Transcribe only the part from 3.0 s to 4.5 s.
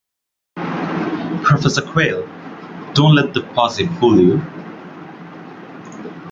let the posy fool you!